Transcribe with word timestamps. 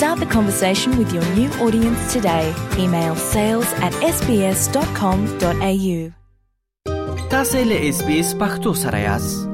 Start 0.00 0.18
the 0.18 0.24
conversation 0.24 0.96
with 0.96 1.12
your 1.12 1.22
new 1.36 1.50
audience 1.62 2.10
today. 2.10 2.54
Email 2.78 3.14
sales 3.16 3.70
at 3.86 3.92
sbs.com.au 4.16 5.98
تاسې 7.30 7.64
له 7.64 7.88
اس 7.88 8.02
بي 8.06 8.18
اس 8.20 8.34
پختو 8.40 8.74
سره 8.74 8.98
یاست 8.98 9.49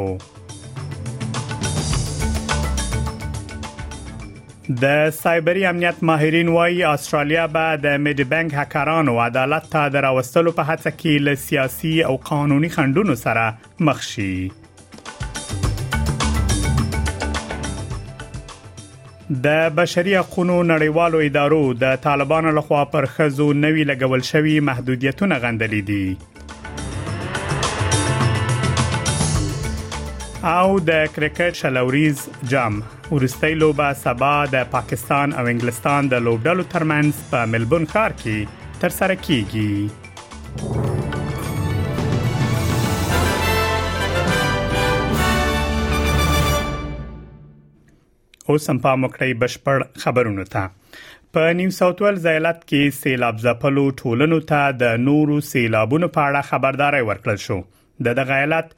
د 4.86 5.02
سایبری 5.18 5.64
امنیت 5.72 6.02
ماهرین 6.12 6.52
وايي 6.60 6.80
استرالیا 6.94 7.46
به 7.58 7.76
د 7.88 7.98
میډ 8.06 8.24
بانک 8.36 8.54
هکرانو 8.62 9.18
عدالت 9.26 9.70
ته 9.76 9.86
دراوستلو 9.98 10.56
په 10.62 10.70
هڅه 10.72 10.96
کې 11.00 11.28
له 11.28 11.44
سیاسي 11.50 11.94
او 12.12 12.16
قانوني 12.32 12.72
خندونو 12.78 13.18
سره 13.28 13.48
مخ 13.90 14.06
شي 14.14 14.30
د 19.40 19.68
بشري 19.74 20.14
حقوقو 20.16 20.56
نړیوالو 20.62 21.18
ادارو 21.26 21.74
د 21.84 21.94
طالبانو 22.06 22.50
لخوا 22.58 22.80
پر 22.94 23.06
خزو 23.12 23.46
نوي 23.60 23.84
لګول 23.90 24.22
شوی 24.30 24.56
محدودیتونه 24.70 25.38
غندلې 25.44 25.82
دي 25.88 26.16
او 30.50 30.78
د 30.90 31.06
کرکټ 31.16 31.52
شلوريز 31.62 32.22
جام 32.52 32.80
ورستۍ 33.10 33.54
لوبه 33.64 33.90
سبا 34.04 34.32
د 34.58 34.70
پاکستان 34.78 35.32
او 35.32 35.44
انګلستان 35.46 36.08
د 36.14 36.24
لوبډلو 36.28 36.68
ترمنځ 36.76 37.24
په 37.34 37.46
ملبون 37.56 37.86
ښار 37.94 38.18
کې 38.22 38.80
ترسره 38.80 39.20
کیږي 39.26 40.90
اوس 48.50 48.64
هم 48.70 48.78
په 48.84 48.92
مکړی 49.02 49.30
بشپړ 49.42 49.78
خبرونه 50.04 50.42
تا 50.54 50.62
په 51.36 51.42
نیو 51.58 51.72
ساوث 51.78 51.96
ویلز 52.04 52.24
ایالت 52.32 52.58
کې 52.70 52.82
سیلاب 53.00 53.36
ځپلو 53.44 53.84
ټولنو 54.00 54.38
ته 54.50 54.60
د 54.82 54.84
نورو 55.08 55.36
سیلابونو 55.50 56.08
په 56.16 56.20
اړه 56.30 56.48
خبرداري 56.50 57.02
ورکړل 57.10 57.38
شو 57.46 57.58
د 58.04 58.14
دغه 58.18 58.34
ایالت 58.42 58.68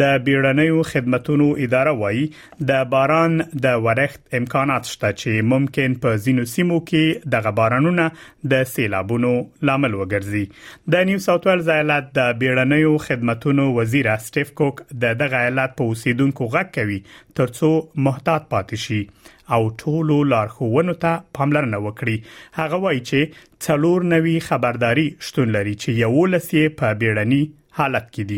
د 0.00 0.16
بیړنیو 0.28 0.82
خدماتو 0.90 1.34
اداره 1.66 1.90
وایي 2.00 2.22
د 2.70 2.88
باران 2.94 3.36
د 3.66 3.76
ورښت 3.86 4.36
امکانات 4.38 4.88
شته 4.92 5.10
چې 5.20 5.46
ممکن 5.52 5.94
په 6.04 6.20
زینو 6.24 6.46
سیمو 6.54 6.78
کې 6.88 7.30
دغه 7.36 7.52
بارانونه 7.60 8.06
د 8.54 8.66
سیلابونو 8.72 9.32
لامل 9.70 9.96
وګرځي 10.00 10.92
د 10.96 11.08
نیو 11.12 11.22
ساوث 11.28 11.46
ویلز 11.50 11.68
ایالت 11.76 12.10
د 12.20 12.34
بیړنیو 12.42 12.92
خدماتو 13.06 13.68
وزیر 13.80 14.10
سټیف 14.28 14.52
کوک 14.62 14.84
د 15.06 15.18
دغه 15.24 15.44
ایالت 15.46 15.76
په 15.82 15.92
اوسیدونکو 15.94 16.50
غږ 16.54 16.76
کوي 16.78 17.00
ترڅو 17.42 17.72
محتاط 18.08 18.50
پاتې 18.54 18.86
شي 18.86 19.34
او 19.54 19.62
ټولو 19.84 20.18
لارښوونو 20.34 20.98
ته 21.06 21.24
پاملرنه 21.38 21.84
وکړي 21.88 22.38
هغه 22.62 22.84
وایي 22.86 23.04
چې 23.08 23.42
څلور 23.68 24.08
نوي 24.14 24.36
خبرداري 24.50 25.08
شتون 25.30 25.52
لري 25.58 25.76
چې 25.82 26.00
یو 26.06 26.30
لسی 26.36 26.64
په 26.82 26.98
بیړنی 27.04 27.42
حالت 27.78 28.06
کې 28.16 28.24
دي 28.32 28.36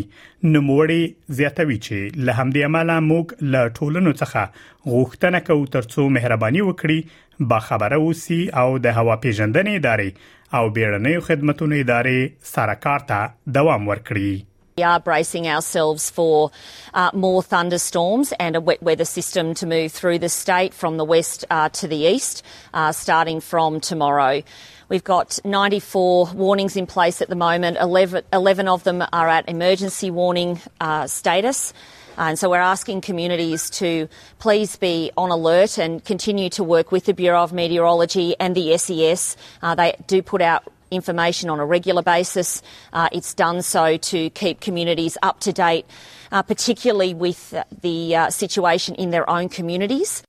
نوموړي 0.54 1.36
زیاتوي 1.40 1.76
چې 1.86 2.20
له 2.28 2.36
همدې 2.36 2.62
امله 2.68 2.94
موږ 3.08 3.34
له 3.54 3.72
ټولنو 3.78 4.14
څخه 4.20 4.44
غوښتنه 4.94 5.40
کوو 5.50 5.68
ترڅو 5.76 6.06
مهرباني 6.16 6.62
وکړي 6.68 6.98
با 7.52 7.58
خبره 7.68 7.98
اوسي 8.08 8.40
او 8.64 8.66
د 8.88 8.98
هوا 9.00 9.18
پیژندنې 9.26 9.84
ادارې 9.84 10.34
او 10.58 10.64
بیړنۍ 10.66 11.30
خدماتو 11.30 11.70
ادارې 11.72 12.52
سره 12.56 12.80
کار 12.88 13.08
ته 13.14 13.24
دوام 13.58 13.90
ورکړي 13.94 14.30
We 14.78 14.82
are 14.82 15.00
bracing 15.00 15.48
ourselves 15.48 16.10
for 16.10 16.50
uh, 16.92 17.08
more 17.14 17.42
thunderstorms 17.42 18.34
and 18.38 18.54
a 18.56 18.60
wet 18.60 18.82
weather 18.82 19.06
system 19.06 19.54
to 19.54 19.66
move 19.66 19.90
through 19.90 20.18
the 20.18 20.28
state 20.28 20.74
from 20.74 20.98
the 20.98 21.04
west 21.06 21.46
uh, 21.48 21.70
to 21.70 21.88
the 21.88 21.96
east, 21.96 22.42
uh, 22.74 22.92
starting 22.92 23.40
from 23.40 23.80
tomorrow. 23.80 24.42
We've 24.90 25.02
got 25.02 25.38
94 25.46 26.26
warnings 26.34 26.76
in 26.76 26.86
place 26.86 27.22
at 27.22 27.30
the 27.30 27.36
moment. 27.36 27.78
11, 27.80 28.24
11 28.34 28.68
of 28.68 28.84
them 28.84 29.02
are 29.14 29.26
at 29.30 29.48
emergency 29.48 30.10
warning 30.10 30.60
uh, 30.78 31.06
status. 31.06 31.72
And 32.18 32.38
so 32.38 32.50
we're 32.50 32.58
asking 32.58 33.00
communities 33.00 33.70
to 33.80 34.10
please 34.40 34.76
be 34.76 35.10
on 35.16 35.30
alert 35.30 35.78
and 35.78 36.04
continue 36.04 36.50
to 36.50 36.62
work 36.62 36.92
with 36.92 37.06
the 37.06 37.14
Bureau 37.14 37.42
of 37.42 37.50
Meteorology 37.54 38.36
and 38.38 38.54
the 38.54 38.76
SES. 38.76 39.38
Uh, 39.62 39.74
they 39.74 39.96
do 40.06 40.20
put 40.20 40.42
out 40.42 40.70
information 40.90 41.50
on 41.50 41.60
a 41.60 41.66
regular 41.66 42.02
basis. 42.02 42.62
Uh, 42.92 43.08
it's 43.12 43.34
done 43.34 43.62
so 43.62 43.96
to 43.96 44.30
keep 44.30 44.60
communities 44.60 45.16
up 45.22 45.40
to 45.40 45.52
date, 45.52 45.86
uh, 46.32 46.42
particularly 46.42 47.14
with 47.14 47.54
the 47.82 48.16
uh, 48.16 48.30
situation 48.30 48.94
in 48.96 49.10
their 49.10 49.28
own 49.30 49.48
communities. 49.48 50.22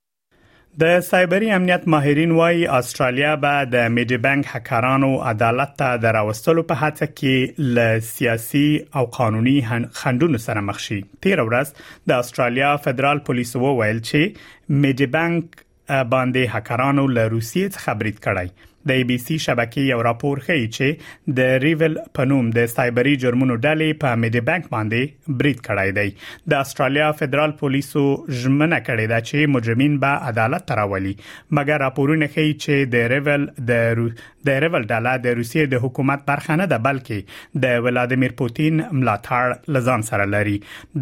د 0.79 1.00
سایبری 1.00 1.51
امنیت 1.51 1.88
ماهرین 1.88 2.31
وای 2.31 2.66
استرالیا 2.68 3.35
به 3.35 3.66
د 3.66 3.75
میډي 3.90 4.18
بانک 4.18 4.45
هکرانو 4.51 5.22
عدالت 5.29 5.72
ته 5.79 5.97
دراوستلو 6.03 6.63
په 6.63 6.75
هڅه 6.81 7.07
کې 7.19 7.53
ل 7.78 8.00
سیاسي 8.07 8.85
او 8.95 9.06
قانوني 9.06 9.56
خندونو 10.01 10.38
سره 10.44 10.62
مخ 10.69 10.79
شي 10.79 11.00
تیر 11.22 11.41
ورځ 11.47 11.72
د 12.09 12.22
استرالیا 12.24 12.75
فدرال 12.88 13.19
پولیسو 13.29 13.62
وویل 13.63 14.01
چې 14.12 14.38
میډي 14.85 15.07
بانک 15.18 15.57
باندې 15.57 16.56
هکرانو 16.57 17.07
له 17.18 17.25
روسیې 17.35 17.74
څخه 17.74 18.00
برید 18.03 18.24
کړای 18.28 18.69
د 18.90 19.00
ای 19.00 19.03
بي 19.09 19.16
سي 19.24 19.36
شبکې 19.46 19.86
یو 19.92 19.98
راپور 20.08 20.42
ښیي 20.48 20.68
چې 20.75 21.36
د 21.40 21.56
ریول 21.64 21.96
پنوم 22.20 22.50
د 22.58 22.68
سایبري 22.74 23.16
جرمونو 23.24 23.56
ډلې 23.66 23.98
په 24.03 24.20
مید 24.24 24.38
بانک 24.50 24.68
باندې 24.75 25.34
بریټ 25.42 25.59
کړای 25.68 25.96
دی 25.98 26.53
د 26.53 26.66
استرالیا 26.68 27.09
فدرال 27.22 27.56
پولیسو 27.64 28.03
ژمنه 28.12 28.80
کړې 28.88 29.14
ده 29.14 29.25
چې 29.30 29.52
مجرمین 29.56 29.98
به 30.06 30.22
عدالت 30.31 30.68
تراولي 30.74 31.14
مګر 31.22 31.81
راپورونه 31.86 32.31
ښیي 32.38 32.53
چې 32.53 32.94
د 32.96 33.12
ریول 33.16 33.48
د 33.72 33.92
رو... 34.00 34.08
د 34.48 34.62
ریول 34.66 34.84
ډله 34.90 35.22
د 35.25 35.34
روسیې 35.42 35.72
د 35.74 35.84
حکومت 35.88 36.22
برخه 36.31 36.56
نه 36.62 36.66
ده 36.74 36.84
بلکې 36.84 37.64
د 37.68 37.84
ولادیمیر 37.90 38.36
پوتین 38.44 38.78
ملاتړ 38.86 39.74
لزان 39.78 40.06
سره 40.14 40.28
لري 40.38 40.54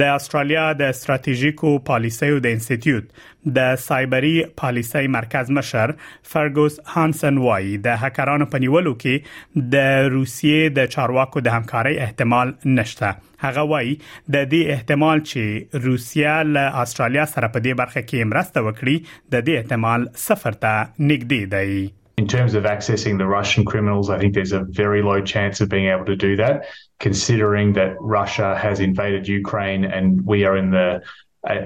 د 0.04 0.14
استرالیا 0.18 0.64
د 0.82 0.92
ستراتیژیکو 1.04 1.76
پالیسیو 1.94 2.36
د 2.46 2.52
انسټیټیوټ 2.56 3.54
د 3.60 3.76
سایبري 3.84 4.34
پالیسۍ 4.62 5.12
مرکز 5.18 5.52
مشر 5.60 5.94
فرګوس 6.32 6.80
هانسن 6.94 7.38
وایي 7.46 7.75
کوي 7.80 7.82
د 7.82 8.00
هکرانو 8.02 8.46
په 8.54 8.60
نیولو 8.64 8.94
کې 9.02 9.26
د 9.56 10.08
روسیې 10.16 10.72
د 10.78 10.90
چارواکو 10.96 11.44
د 11.44 11.48
همکارۍ 11.58 11.96
احتمال 12.06 12.54
نشته 12.64 13.20
هغه 13.46 13.64
وایي 13.72 13.96
د 14.30 14.38
دې 14.52 14.62
احتمال 14.76 15.18
چې 15.30 15.44
روسیا 15.88 16.36
له 16.56 16.64
استرالیا 16.84 17.26
سره 17.34 17.52
په 17.56 17.60
دې 17.66 17.74
برخه 17.82 18.02
کې 18.10 18.30
مرسته 18.32 18.60
وکړي 18.68 18.98
د 19.34 19.36
دې 19.46 19.54
احتمال 19.64 20.02
صفر 20.28 20.54
ته 20.64 20.72
نږدې 21.00 21.44
دی 21.56 21.86
In 22.24 22.28
terms 22.32 22.54
of 22.58 22.68
accessing 22.76 23.16
the 23.22 23.26
Russian 23.30 23.64
criminals, 23.72 24.10
I 24.16 24.18
think 24.20 24.34
there's 24.36 24.54
a 24.60 24.68
very 24.84 25.02
low 25.08 25.18
chance 25.34 25.60
of 25.64 25.68
being 25.74 25.88
able 25.96 26.06
to 26.12 26.16
do 26.28 26.32
that, 26.44 26.62
considering 27.08 27.74
that 27.80 27.92
Russia 28.20 28.50
has 28.66 28.78
invaded 28.90 29.28
Ukraine 29.42 29.84
and 29.98 30.22
we 30.34 30.40
are 30.50 30.56
in 30.62 30.70
the 30.78 30.88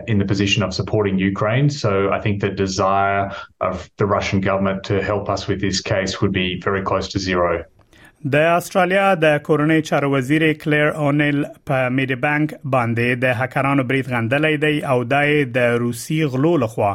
in 0.08 0.18
the 0.18 0.26
position 0.26 0.64
of 0.64 0.74
supporting 0.74 1.18
Ukraine. 1.18 1.70
So 1.70 2.12
I 2.12 2.20
think 2.20 2.42
the 2.42 2.50
desire 2.50 3.32
of 3.62 3.90
the 3.98 4.06
Russian 4.06 4.42
government 4.42 4.84
to 4.86 5.02
help 5.02 5.30
us 5.30 5.48
with 5.48 5.62
this 5.62 5.82
case 5.82 6.22
would 6.22 6.32
be 6.32 6.60
very 6.62 6.82
close 6.82 7.08
to 7.10 7.20
zero. 7.20 7.64
د 8.28 8.40
استرالیا 8.54 9.04
د 9.20 9.38
کورنۍ 9.44 9.82
چارو 9.90 10.08
وزیر 10.14 10.44
کلیر 10.64 10.88
اونیل 11.04 11.38
په 11.70 11.86
میډي 12.00 12.16
بانک 12.26 12.56
باندې 12.74 13.22
د 13.22 13.38
هکرانو 13.42 13.86
بریټ 13.92 14.10
غندلې 14.14 14.58
دی 14.64 14.82
او 14.94 14.98
دای 15.14 15.46
د 15.60 15.78
روسي 15.86 16.18
غلو 16.34 16.52
لخوا 16.66 16.90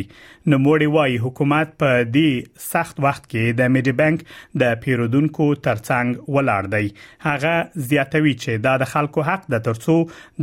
نو 0.50 0.58
موړي 0.64 0.86
وايي 0.96 1.16
حکومت 1.22 1.70
په 1.82 2.02
دې 2.08 2.66
سخت 2.66 3.00
وخت 3.06 3.24
کې 3.30 3.56
د 3.60 3.72
میډي 3.76 3.94
بانک 4.00 4.22
د 4.62 4.76
پیرودونکو 4.84 5.46
ترڅنګ 5.66 6.34
ولاړ 6.36 6.68
دی 6.74 6.84
هغه 7.28 7.84
زیاتوي 7.92 8.34
چې 8.42 8.64
دا 8.66 8.74
د 8.82 8.90
خلکو 8.92 9.24
حق 9.30 9.48
د 9.54 9.64
ترڅو 9.68 9.96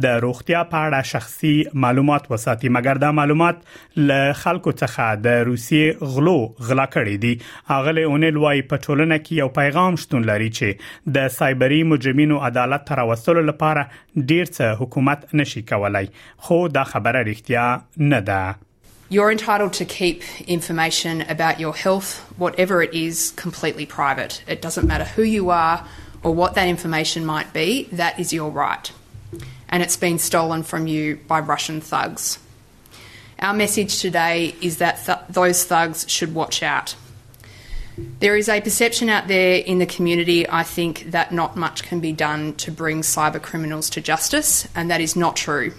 د 0.07 0.19
روغتیا 0.25 0.63
په 0.73 0.83
اړه 0.87 1.11
شخصي 1.13 1.53
معلومات 1.85 2.29
وساتي 2.35 2.73
مګر 2.77 3.01
دا 3.05 3.11
معلومات 3.21 3.63
له 4.11 4.37
خلکو 4.43 4.75
څخه 4.83 5.23
د 5.29 5.41
روسیې 5.51 6.13
غلو 6.17 6.37
غلا 6.71 6.87
کړی 6.97 7.23
دي 7.25 7.33
هغه 7.73 7.95
له 7.99 8.11
اونل 8.13 8.41
وايي 8.45 8.65
په 8.73 8.83
ټولنه 8.87 9.19
کې 9.23 9.33
یو 9.43 9.49
پیغام 9.61 10.01
شتون 10.05 10.27
لري 10.33 10.51
چې 10.59 11.17
د 11.19 11.33
سایبری 11.39 11.81
مجرمینو 11.95 12.43
عدالت 12.51 12.87
تر 12.93 13.05
وصول 13.13 13.43
لپاره 13.53 13.87
ډیر 13.89 14.53
څه 14.53 14.79
حکومت 14.83 15.27
نشي 15.43 15.65
کولای 15.73 16.05
خو 16.47 16.61
دا 16.79 16.87
خبره 16.93 17.19
اړتیا 17.25 17.67
نه 18.13 18.25
ده 18.31 18.41
You're 19.09 19.31
entitled 19.31 19.73
to 19.73 19.85
keep 19.85 20.21
information 20.41 21.21
about 21.21 21.59
your 21.61 21.73
health, 21.73 22.19
whatever 22.37 22.81
it 22.83 22.93
is, 22.93 23.31
completely 23.31 23.85
private. 23.85 24.43
It 24.47 24.61
doesn't 24.61 24.85
matter 24.85 25.05
who 25.05 25.23
you 25.23 25.49
are 25.49 25.87
or 26.23 26.33
what 26.35 26.55
that 26.55 26.67
information 26.67 27.25
might 27.25 27.53
be, 27.53 27.83
that 27.93 28.19
is 28.19 28.33
your 28.33 28.51
right. 28.51 28.91
And 29.69 29.81
it's 29.81 29.95
been 29.95 30.19
stolen 30.19 30.61
from 30.63 30.87
you 30.87 31.19
by 31.27 31.39
Russian 31.39 31.79
thugs. 31.79 32.37
Our 33.39 33.53
message 33.53 33.99
today 34.01 34.55
is 34.61 34.77
that 34.77 35.05
th- 35.05 35.19
those 35.29 35.63
thugs 35.63 36.05
should 36.09 36.33
watch 36.35 36.61
out. 36.61 36.95
There 38.19 38.35
is 38.35 38.49
a 38.49 38.59
perception 38.59 39.07
out 39.09 39.27
there 39.29 39.55
in 39.57 39.79
the 39.79 39.85
community, 39.85 40.49
I 40.49 40.63
think, 40.63 41.11
that 41.11 41.31
not 41.31 41.55
much 41.55 41.81
can 41.83 41.99
be 42.01 42.11
done 42.11 42.53
to 42.55 42.71
bring 42.71 43.01
cyber 43.03 43.41
criminals 43.41 43.89
to 43.91 44.01
justice, 44.01 44.67
and 44.75 44.91
that 44.91 44.99
is 45.01 45.15
not 45.15 45.35
true. 45.37 45.73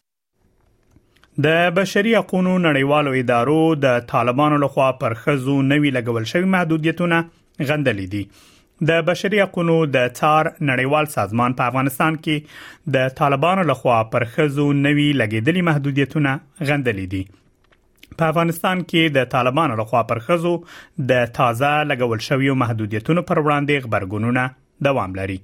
د 1.44 1.50
بشري 1.74 2.12
حقوقو 2.18 2.52
نړیوالو 2.62 3.10
ادارو 3.18 3.56
د 3.82 3.98
طالبانو 4.12 4.56
لخوا 4.62 4.86
پر 5.02 5.14
خزو 5.18 5.54
نوي 5.66 5.92
لګول 5.96 6.24
شوی 6.30 6.48
محدودیتونه 6.54 7.20
غندلې 7.68 8.08
دي 8.14 8.88
د 8.90 9.04
بشري 9.12 9.40
حقوقو 9.42 9.76
د 9.98 10.10
تار 10.20 10.50
نړیوال 10.70 11.10
سازمان 11.14 11.54
په 11.60 11.70
افغانستان 11.72 12.18
کې 12.26 12.90
د 12.98 13.14
طالبانو 13.22 13.66
لخوا 13.72 14.00
پر 14.14 14.26
خزو 14.34 14.66
نوي 14.82 15.06
لګیدلي 15.22 15.64
محدودیتونه 15.72 16.34
غندلې 16.66 17.06
دي 17.16 17.22
په 18.20 18.30
افغانستان 18.34 18.84
کې 18.88 19.16
د 19.18 19.30
طالبانو 19.36 19.80
لخوا 19.82 20.04
پر 20.14 20.24
خزو 20.30 20.56
د 21.12 21.28
تازه 21.40 21.74
لګول 21.92 22.28
شوی 22.30 22.54
محدودیتونو 22.66 23.28
پر 23.30 23.44
وړاندې 23.44 23.86
خبرګونونه 23.86 24.50
دوام 24.86 25.14
لري 25.18 25.36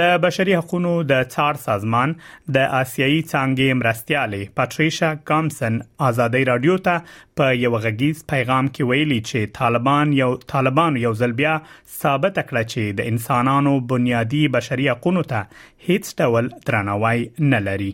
د 0.00 0.16
بشري 0.24 0.54
حقوقو 0.56 0.94
د 1.10 1.22
څار 1.34 1.58
سازمان 1.64 2.12
د 2.56 2.66
آسیایي 2.80 3.18
څنګه 3.32 3.78
مرستياله 3.80 4.48
پاتریشا 4.60 5.10
کامسن 5.30 5.78
ازادي 6.10 6.42
رادیو 6.50 6.76
ته 6.88 7.16
په 7.40 7.56
یو 7.62 7.72
غږیز 7.86 8.22
پیغام 8.34 8.68
کې 8.74 8.92
ویلي 8.92 9.20
چې 9.22 9.54
طالبان 9.60 10.12
یو 10.20 10.28
طالبان 10.54 11.00
یو 11.04 11.14
ځل 11.22 11.34
بیا 11.42 11.54
ثابت 12.00 12.42
کړ 12.42 12.74
چې 12.74 13.00
د 13.00 13.10
انسانانو 13.14 13.72
بنیادي 13.94 14.44
بشري 14.58 14.86
حقوقو 14.92 15.24
ته 15.34 15.42
هیڅ 15.88 16.14
ډول 16.22 16.52
درناوی 16.70 17.26
نه 17.54 17.62
لري 17.70 17.90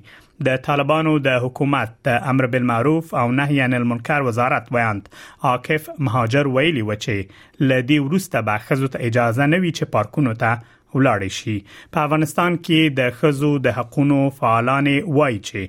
د 0.47 0.57
طالبانو 0.67 1.11
د 1.25 1.41
حکومت 1.43 1.91
د 2.07 2.23
امر 2.31 2.47
بالمعروف 2.53 3.15
او 3.23 3.27
نهي 3.41 3.61
عن 3.67 3.75
المنکر 3.79 4.25
وزارت 4.29 4.71
ویاند 4.77 5.09
عاکف 5.51 5.89
مهاجر 6.07 6.51
ویلي 6.57 6.83
و 6.87 6.95
چې 6.95 7.67
لدی 7.73 7.99
ورسته 8.07 8.47
به 8.49 8.65
خزو 8.69 8.91
ته 8.95 9.11
اجازه 9.11 9.49
نوي 9.55 9.73
چې 9.77 9.95
پارکونو 9.97 10.35
ته 10.45 10.81
ولاړ 10.97 11.21
شي 11.39 11.55
په 11.93 11.99
افغانستان 12.07 12.53
کې 12.67 12.81
د 12.99 13.15
خزو 13.19 13.51
د 13.67 13.75
حقونو 13.79 14.19
فعالان 14.39 14.89
وایي 15.19 15.39
چې 15.49 15.61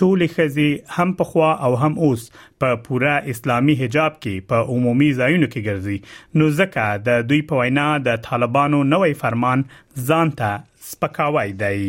ټول 0.00 0.24
خزي 0.34 0.68
هم 0.96 1.10
پخوا 1.18 1.50
او 1.66 1.70
هم 1.82 1.98
اوس 2.04 2.22
په 2.60 2.78
پوره 2.86 3.16
اسلامی 3.32 3.74
حجاب 3.82 4.14
کې 4.22 4.46
په 4.52 4.76
عمومي 4.76 5.10
ځایونو 5.20 5.50
کې 5.52 5.66
ګرځي 5.66 5.98
نو 6.42 6.46
ځکه 6.60 6.86
د 7.08 7.28
دوی 7.32 7.42
په 7.50 7.62
وینا 7.64 7.88
د 8.08 8.22
طالبانو 8.30 8.80
نوې 8.94 9.20
فرمان 9.24 9.66
ځانته 10.10 10.50
سپکاوی 10.92 11.52
دی 11.64 11.80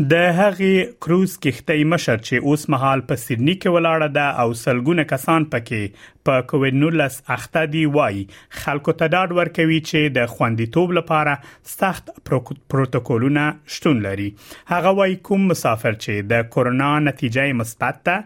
د 0.00 0.18
هغې 0.38 0.72
کروز 1.04 1.32
کښتۍ 1.44 1.84
مشر 1.92 2.18
چې 2.26 2.42
اوس 2.50 2.64
مهال 2.74 3.00
په 3.06 3.20
سیدنی 3.22 3.54
کې 3.54 3.72
ولاړه 3.76 4.14
ده 4.18 4.26
او 4.42 4.52
سلګونه 4.60 5.04
کسان 5.12 5.46
پکې 5.54 6.04
په 6.28 6.44
کووډ 6.52 6.76
19 6.82 7.32
اخته 7.36 7.62
دی 7.72 7.82
وای 7.96 8.20
خلکو 8.58 8.94
ته 9.00 9.08
ډاډ 9.14 9.38
ورکوي 9.38 9.80
چې 9.88 10.14
د 10.18 10.30
خوندیتوب 10.34 10.94
لپاره 10.98 11.34
سخت 11.72 12.12
پروتوکولونه 12.30 13.48
شتون 13.78 14.04
لري 14.06 14.28
هغه 14.74 14.94
وای 15.00 15.16
کوم 15.30 15.50
مسافر 15.54 15.98
چې 16.06 16.30
د 16.34 16.46
کورونا 16.58 16.92
نتیجه 17.10 17.48
مثبت 17.62 18.00
ده 18.10 18.16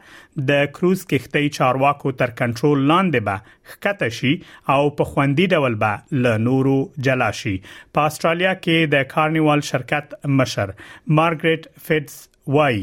د 0.50 0.62
کروز 0.76 1.05
کښتۍ 1.11 1.49
چارواکو 1.56 2.11
تر 2.20 2.31
کنټرول 2.37 2.82
لاندې 2.90 3.25
به 3.29 3.56
خکته 3.73 4.08
شي 4.19 4.32
او 4.75 4.81
په 5.00 5.08
خوندي 5.12 5.46
ډول 5.56 5.75
به 5.84 6.20
ل 6.26 6.38
نورو 6.44 6.76
جلا 7.08 7.31
شي 7.40 7.55
په 7.67 8.12
استرالیا 8.12 8.55
کې 8.61 8.93
د 8.94 9.06
کارنیوال 9.14 9.64
شرکت 9.70 10.14
مشر 10.38 10.73
مارګریټ 11.19 11.82
فټس 11.88 12.14
وای 12.58 12.79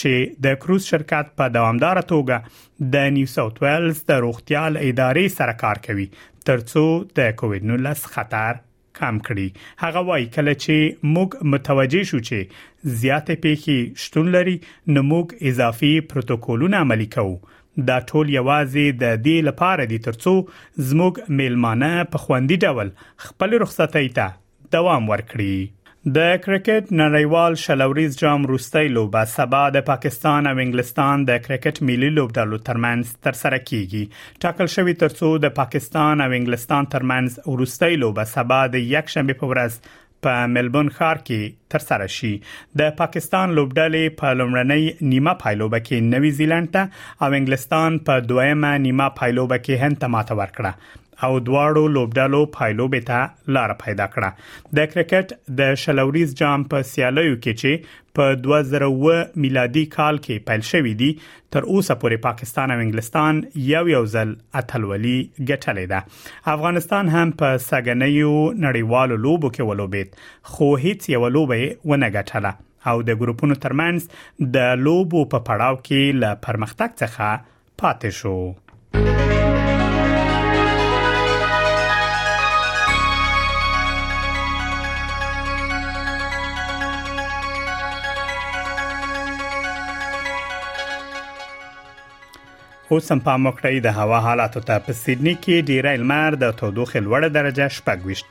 چې 0.00 0.42
د 0.48 0.58
کروز 0.64 0.90
شرکت 0.94 1.32
په 1.38 1.54
دوامدار 1.56 2.02
توګه 2.12 2.90
د 2.96 3.08
نیو 3.16 3.30
ساوث 3.36 3.62
ویلز 3.66 4.04
د 4.12 4.20
روغتيال 4.26 4.76
ادارې 4.82 5.38
سره 5.38 5.56
کار 5.64 5.80
کوي 5.88 6.08
ترڅو 6.50 6.84
د 7.20 7.36
کووډ 7.40 7.72
19 7.72 8.12
خطر 8.18 8.60
کم 9.00 9.18
کړي 9.28 9.44
هغه 9.84 10.00
وایي 10.10 10.26
کله 10.36 10.54
چې 10.64 11.10
موږ 11.14 11.36
متوجه 11.54 12.02
شو 12.10 12.20
چې 12.28 12.96
زیاتې 13.04 13.36
پیخي 13.46 13.76
شتون 14.04 14.30
لري 14.36 14.56
نو 14.96 15.04
موږ 15.10 15.36
اضافي 15.52 15.92
پروتوکولونه 16.14 16.82
عملي 16.86 17.08
کوو 17.16 17.36
دا 17.90 17.98
ټول 18.10 18.32
یوازې 18.36 18.98
د 19.02 19.20
دې 19.26 19.36
لپاره 19.50 19.88
دي 19.94 20.00
ترڅو 20.08 20.34
زموږ 20.90 21.22
میلمانه 21.42 21.92
په 22.16 22.24
خوندې 22.24 22.66
ډول 22.66 22.94
خپل 23.28 23.58
رخصتۍ 23.66 24.16
ته 24.20 24.76
دوام 24.76 25.08
ورکړي 25.12 25.52
د 26.06 26.20
کرکټ 26.44 26.86
نړیوال 27.00 27.54
شلوریز 27.64 28.16
جام 28.20 28.44
روستۍ 28.50 28.88
لوبه 28.94 29.20
سبا 29.34 29.58
د 29.74 29.82
پاکستان 29.88 30.46
او 30.52 30.54
انګلستان 30.62 31.24
د 31.26 31.36
کرکټ 31.44 31.78
ملي 31.90 32.08
لوبډلو 32.14 32.58
ترمنځ 32.68 33.12
ترسره 33.26 33.58
کیږي 33.68 34.02
ټاکل 34.44 34.70
شوی 34.74 34.94
ترڅو 35.02 35.28
د 35.44 35.52
پاکستان 35.58 36.22
او 36.24 36.26
انګلستان 36.38 36.88
ترمنځ 36.94 37.38
روستۍ 37.60 38.00
لوبه 38.02 38.24
سبا 38.32 38.58
د 38.74 38.82
یک 38.94 39.12
شنبه 39.14 39.38
په 39.42 39.50
ورځ 39.52 39.78
په 40.28 40.48
ملبون 40.56 40.90
ښار 40.96 41.20
کې 41.20 41.54
ترسره 41.76 42.08
شي 42.16 42.30
د 42.80 42.90
پاکستان 43.02 43.54
لوبډلې 43.60 44.16
په 44.22 44.32
لومړنۍ 44.42 45.12
نیمه 45.14 45.36
پایلوبه 45.44 45.80
کې 45.86 46.10
نوی 46.16 46.34
زیلند 46.42 46.72
ته 46.78 46.90
او 46.96 47.30
انګلستان 47.30 48.00
په 48.10 48.26
دویمه 48.32 48.72
نیمه 48.88 49.08
پایلوبه 49.22 49.60
کې 49.62 49.86
هند 49.86 50.02
ته 50.06 50.12
ماته 50.16 50.40
ورکړه 50.42 50.98
او 51.26 51.34
دواړو 51.46 51.82
لوبډالو 51.96 52.38
پایلوبې 52.56 53.02
ته 53.08 53.56
لار 53.56 53.72
پیدا 53.82 54.06
کړه 54.14 54.78
د 54.78 54.88
کرکټ 54.94 55.34
د 55.60 55.76
شلوریز 55.82 56.32
جام 56.40 56.64
په 56.72 56.86
سیالیو 56.92 57.36
کې 57.36 57.60
چې 57.60 57.90
په 58.18 58.34
2000 58.46 59.44
میلادي 59.44 59.84
کال 59.96 60.18
کې 60.24 60.46
پیل 60.48 60.64
شوې 60.70 60.94
دي 61.02 61.10
تر 61.56 61.68
اوسه 61.74 61.96
پورې 62.02 62.24
پاکستان 62.26 62.74
او 62.76 62.80
انګلستان 62.86 63.40
یو 63.68 63.84
یو 63.92 64.02
ځل 64.14 64.34
اتلولي 64.62 65.16
ګټلې 65.22 65.94
ده 65.94 66.52
افغانستان 66.56 67.14
هم 67.16 67.34
په 67.44 67.62
سګنیو 67.68 68.34
نړیوالو 68.66 69.22
لوبو 69.28 69.54
کې 69.54 69.70
ولوبید 69.70 70.20
خو 70.54 70.70
هیڅ 70.86 71.10
یو 71.16 71.24
لوبې 71.28 71.90
ونه 71.92 72.12
ګټله 72.18 72.92
او 72.92 72.96
د 73.10 73.22
ګروپونو 73.22 73.60
ترمنځ 73.66 74.50
د 74.58 74.84
لوبو 74.88 75.24
په 75.36 75.44
پړاو 75.50 75.80
کې 75.82 76.20
ل 76.24 76.44
پرمختګ 76.48 77.00
څخه 77.04 77.48
پاتې 77.84 78.20
شو 78.20 78.36
اوس 92.92 93.06
هم 93.12 93.20
په 93.26 93.34
مخړی 93.42 93.78
د 93.84 93.90
هوا 93.98 94.16
حالات 94.24 94.56
ته 94.70 94.74
په 94.86 94.94
سیدنی 95.02 95.32
کې 95.36 95.66
ډیره 95.68 95.92
المار 95.98 96.34
د 96.42 96.50
تودوخې 96.58 97.00
لوړه 97.06 97.28
درجه 97.36 97.66
شپږوشت 97.76 98.26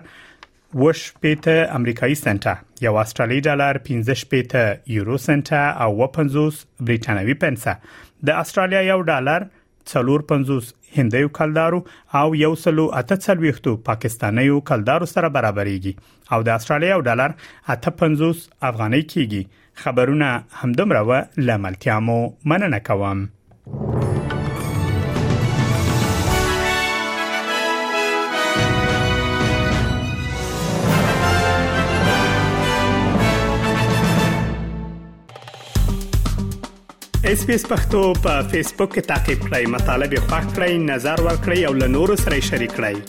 وش 0.84 1.02
پېته 1.24 1.68
امریکایي 1.80 2.18
سنټه 2.22 2.86
یو 2.88 2.96
استرالیي 3.04 3.42
ډالر 3.50 3.78
15 3.92 4.24
پېته 4.34 4.64
یورو 4.96 5.20
سنټه 5.28 5.62
او 5.86 6.10
50 6.18 6.66
برېټانوي 6.90 7.38
پنسه 7.46 7.76
د 8.32 8.42
استرالیا 8.44 8.82
یو 8.88 8.98
ډالر 9.12 9.48
450 9.92 10.74
هندیو 10.98 11.30
کلدارو 11.38 11.80
او 12.22 12.28
یو 12.42 12.52
سلو 12.66 12.86
اته 13.02 13.18
څلويختو 13.28 13.76
پاکستانیو 13.90 14.60
کلدارو 14.72 15.10
سره 15.14 15.32
برابرېږي 15.38 16.36
او 16.38 16.42
د 16.50 16.60
استرالیا 16.60 16.92
یو 16.96 17.00
ډالر 17.10 17.38
اته 17.76 17.96
50 18.04 18.44
افغاني 18.72 19.04
کېږي 19.08 19.64
خبرونه 19.86 20.34
همدمره 20.60 21.02
و 21.10 21.48
لاملتیا 21.50 22.00
مو 22.10 22.20
مننه 22.54 22.82
کوم 22.92 23.26
اس 37.32 37.64
پښتو 37.70 38.02
په 38.26 38.34
فیسبوک 38.52 38.94
کې 38.98 39.08
تا 39.08 39.16
پلی 39.48 39.66
مطلب 39.72 40.14
یو 40.16 40.22
کړئ 40.32 40.78
نظر 40.90 41.22
ور 41.26 41.38
کړئ 41.48 41.66
او 41.70 41.74
له 41.80 41.88
نورو 41.96 42.14
سره 42.22 42.38
شریک 42.50 42.76
کړئ 42.76 43.02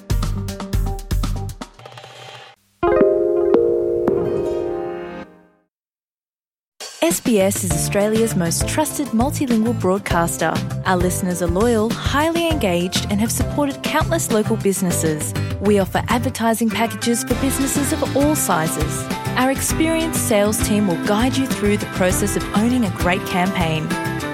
SBS 7.11 7.61
is 7.69 7.77
Australia's 7.77 8.35
most 8.41 8.65
trusted 8.73 9.07
multilingual 9.21 9.79
broadcaster. 9.85 10.51
Our 10.85 10.97
listeners 11.03 11.41
are 11.47 11.51
loyal, 11.59 11.87
highly 12.17 12.43
engaged, 12.49 13.07
and 13.11 13.21
have 13.27 13.33
supported 13.37 13.79
countless 13.87 14.29
local 14.39 14.57
businesses. 14.67 15.31
We 15.71 15.79
offer 15.85 16.03
advertising 16.17 16.71
packages 16.81 17.25
for 17.31 17.35
businesses 17.49 17.93
of 18.01 18.17
all 18.23 18.35
sizes. 18.49 19.01
Our 19.45 19.51
experienced 19.55 20.21
sales 20.35 20.61
team 20.69 20.87
will 20.93 21.01
guide 21.15 21.37
you 21.43 21.47
through 21.57 21.77
the 21.87 21.93
process 22.03 22.37
of 22.43 22.53
owning 22.65 22.85
a 22.93 22.95
great 23.05 23.25
campaign. 23.33 23.89